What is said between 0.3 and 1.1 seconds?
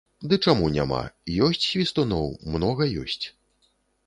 чаму няма,